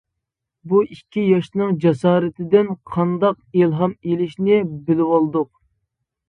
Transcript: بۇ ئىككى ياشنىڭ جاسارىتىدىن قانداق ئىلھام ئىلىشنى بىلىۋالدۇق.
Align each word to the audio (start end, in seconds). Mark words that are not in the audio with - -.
بۇ 0.69 0.77
ئىككى 0.93 1.25
ياشنىڭ 1.25 1.75
جاسارىتىدىن 1.83 2.71
قانداق 2.95 3.39
ئىلھام 3.61 3.95
ئىلىشنى 4.01 4.59
بىلىۋالدۇق. 4.89 5.53